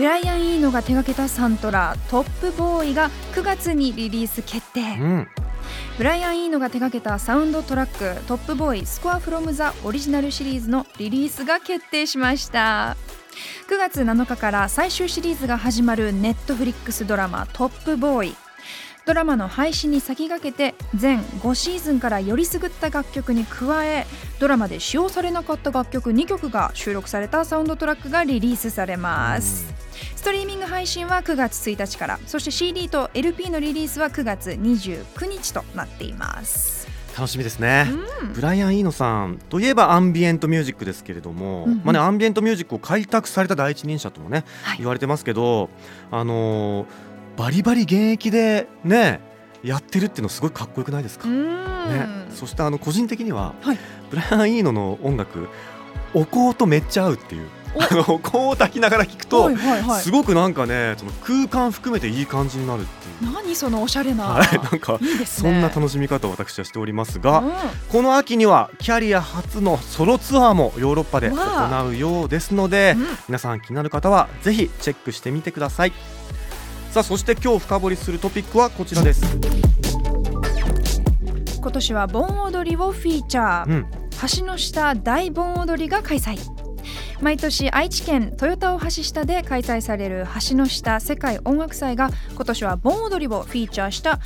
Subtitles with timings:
[0.00, 4.80] ブライアン・イーノが手掛けたサントラトップボーイが9月にリリース決定。
[4.98, 5.28] うん。
[5.98, 12.96] ブライアン・イーノが手掛けたサウンドトラック「トップボーイスコアフロムザオリジナルシリーズのリリースが決定しました。
[13.68, 18.36] 9月7日から最終シリーズが始まるネットフリックスドラマ「トップボーイ」
[19.10, 24.06] ドラマの配信に先駆けて全5シーズンからよりすぐった楽曲に加え
[24.38, 29.66] ドラマで使用されなかった楽曲2曲が収録されたサウンドトラックがリリースされます。
[30.14, 36.88] ストリーミング配信は9月1日からそして CD と LP のリリースは9月29日となっています。
[37.18, 37.86] 楽しみですね、
[38.32, 41.82] ブライアン・イーノさんといえばアンビエントミュージックですけれども、うんうん。
[41.84, 44.78] まあね、アンビエントミュージックを開拓された第一人者ともね、はい。
[44.78, 45.68] 言われてますけど、
[46.12, 49.20] あのーバリバリ現役でね
[49.62, 52.06] やってるっていうのすごいかっこよくないですか、うね。
[52.34, 53.78] そしてあの個人的には、はい。
[54.10, 55.48] ブライアン・イーノの音楽
[56.14, 57.48] お香とめっちゃ合うっていう。
[57.78, 60.02] あのお香を炊きながら聴くと、はいはいはい。
[60.02, 63.32] すごくなんかねその空間含めていい感じになるっていう。
[63.32, 65.24] 何そのおしゃれな、はい、なんかね。
[65.24, 67.52] そんな楽しみ方を私はしておりますが、うん。
[67.90, 73.06] この秋にはキャリア初のソロツアーもヨーロッパで行うようですのでうん。
[73.28, 75.92] 皆さん気になる方はぜひチェックしてみてください
[76.90, 79.22] さあそして今日深掘りするトピックはこちらです、
[81.60, 83.86] 今年は盆踊りをフィーチャー、うん、
[84.36, 86.36] 橋の下大盆踊りが開催。
[87.20, 94.18] 毎年愛知県豊田大橋下で開催される橋の下世界音楽祭が今年は盆踊りをフィーチャーした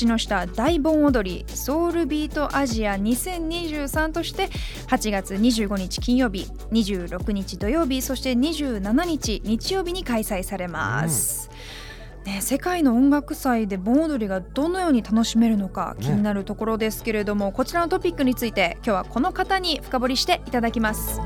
[0.00, 4.48] 橋の下大盆踊りソウルビートアジア2023として
[4.88, 11.50] 8月25日金曜日26日土曜日そして27日日曜日に開催されます。
[12.24, 21.20] ね、世界の音楽祭で盆踊りがどのように楽しめるのか気になるところですけれども、こちらのトピックについて今日はこの方に深掘りしていただきます。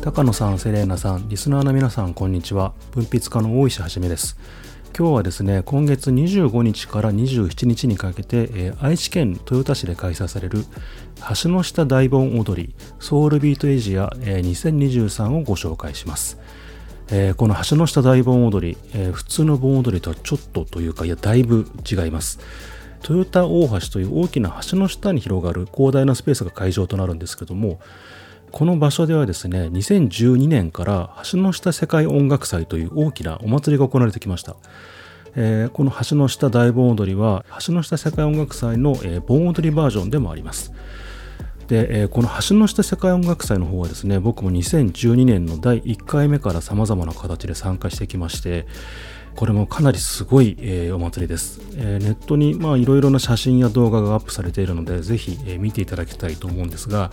[0.00, 2.72] 高野さん、セレーナさん、リスナーの皆さん、こんにちは。
[2.90, 4.36] 文筆家の大石はじめです。
[4.98, 10.64] 今日はですね、今月25日から27日にかけて、えー愛知県豊田市で開催される
[11.42, 16.36] 橋の下大盆踊りソウルビートエイジア、えー2023をご紹介します。
[17.14, 22.40] えーこの橋の下大盆踊り、えー普通の盆踊りとはちょっとというか、いや、だいぶ違います。
[23.08, 27.80] 豊田大橋という大きな橋の下に広がる広大なスペースが会場となるんですけども、
[28.52, 34.56] この場所ではですね2012年から橋の下世界音楽祭という大きなお祭りが行われてきました、
[35.34, 40.72] えーこの橋の下大盆踊りは橋の下世界音楽祭の、え盆踊りバージョンでもあります
[41.68, 48.66] で、この橋の下世界音楽祭の方はですね僕も2012年の第1回目から様々な形で参加してきまして
[49.34, 57.10] これもかなりすごい、えお祭りです、えネットにいろいろな写真や動画がアップされているのでぜひ、え見ていただきたいと思うんですが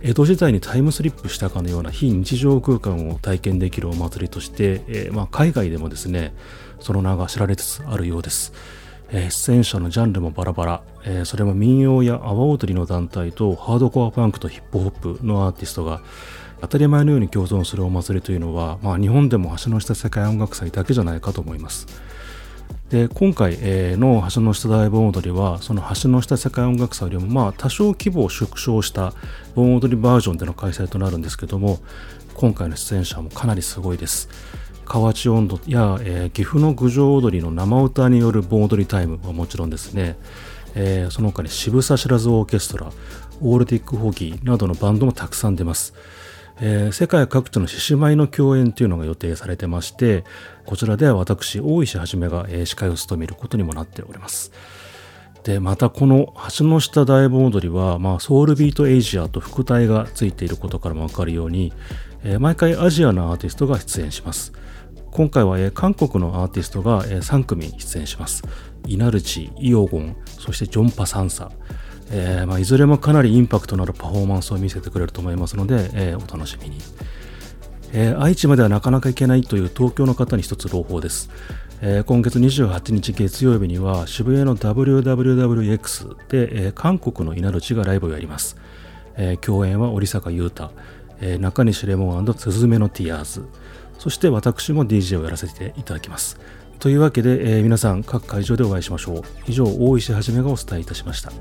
[0.00, 6.34] 江戸時代にタイムスリップしたかのような非日常空間を体験できるお祭りとして、えま、海外でもですね
[6.80, 8.52] その名が知られつつあるようです、
[9.16, 16.02] え出演者のジャンルもバラバラ、えーそれも民謡や阿波踊りの団体とハードコアパンクとヒップホップのアーティストが
[16.60, 21.86] 当たり前のように共存するお祭りというのは、まあ、日本でも橋の下世界音楽祭だけじゃないかと思います。
[22.90, 29.14] で今回、えの橋の下大盆踊りはその橋の下世界音楽祭よりもまあ多少規模を縮小した
[29.54, 31.78] 盆踊りバージョンでの開催となるんですけども
[32.34, 34.28] 今回の出演者もかなりすごいです。
[34.84, 40.16] 河内音頭や、えー岐阜の郡上踊りの生歌による盆踊りタイムはもちろんですね、
[40.74, 42.90] えーその他に渋沢知らずオーケストラ
[43.40, 45.94] オールティックホギーなどのバンドもたくさん出ます。
[46.60, 50.24] えー世界各地の獅子舞の共演というのが予定されてまして
[50.66, 54.52] こちらでは私大石はじめが、えー司会を務めることにもなっております。
[55.44, 61.74] でまたこの橋の下大盆踊りは、まあ、ソウルビートエイジアと副題がついていることからも分かるように、
[62.24, 64.54] え毎回アジアのアーティストが出演します。
[65.14, 68.42] 今回は、韓国のアーティストが、えー3組出演します。
[68.84, 71.52] イナルチイオゴンそしてジョンパサンサ。
[72.10, 76.78] えーまあ、いずれもかなりインパクトのあるパフォーマンスを見せてくれると思いますので、えーお楽しみに、
[77.92, 81.30] えー愛知まではなかなか行けないという東京の方に一つ朗報です、
[82.06, 88.56] 今月28日月曜日には渋谷の WWWX で、韓国の稲荷地がライブをやります、
[89.42, 90.72] 共演は織坂優太、
[91.38, 93.46] 中西レモンすずめのティアーズ。
[93.98, 96.38] そして私も DJ をやらせていただきます。
[96.78, 99.22] というわけで、えー皆さん各会場でお会いしましょう。
[99.46, 101.32] 以上大石はじめがお伝えいたしました。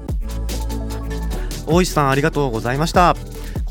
[1.65, 3.15] 大石さんありがとうございました。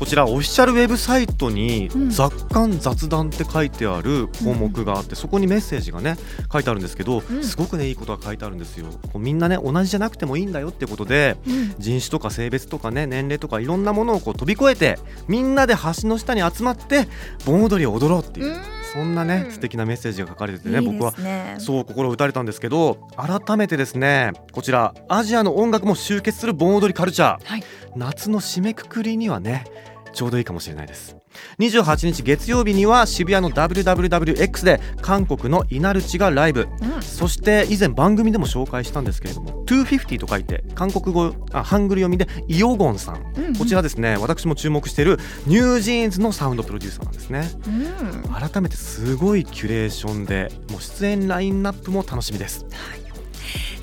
[0.03, 2.09] こちらオフィシャルウェブサイトにうん。
[2.09, 6.17] 雑感雑談って書いてある項目があってそこにメッセージがね
[6.51, 7.41] 書いてあるんですけどうん。
[7.41, 8.87] すごくねいいことが書いてあるんですよ。
[9.01, 11.75] こうみんなね同じじゃなくてもいいんだよってことでうん。
[11.79, 17.07] 人種とか性別とかね年齢とかいろんなものをこう飛び越えてみんなで橋の下に集まって
[17.45, 18.61] 盆踊りを踊ろうっていううん。
[18.91, 20.81] そんなね素敵なメッセージが書かれててね。
[20.81, 21.13] 僕は
[21.59, 27.63] そう心打たれたんですけど改めてですねこちらアジアの音楽も集結する盆踊りカルチャー、はい。
[27.95, 29.63] 夏の締めくくりにはね
[30.13, 31.17] ちょうどいいかもしれないです。
[31.59, 36.67] 28日月曜日には渋谷の WWW X で韓国のイナルチがライブ。
[36.81, 37.01] うん。
[37.01, 43.33] そして以前番組でも紹介したんですけれども250と書いて韓国語あハングル読みでイオゴンさん。
[43.35, 43.55] うんうん。
[43.55, 45.17] こちらですね私も注目している
[45.47, 47.49] NewJeans のサウンドプロデューサーなんですね。
[47.67, 48.33] うん。
[48.33, 52.65] 改めてすごいキュレーションでもう出演ラインナップも楽しみです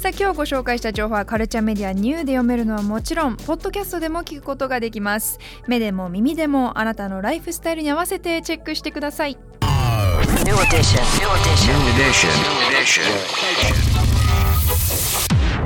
[0.00, 5.38] さあ今日ご紹介した情報はカルチャーメディア NiEW で読めるのはもちろんポッドキャストでも聞くことができます
[5.68, 9.36] 目でも耳でもあなたのライフスタイルに合わせてチェックしてください
[10.46, 11.02] New edition.
[11.18, 11.76] New edition.
[11.76, 12.30] New edition.
[12.46, 13.04] New edition.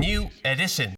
[0.00, 0.94] New edition.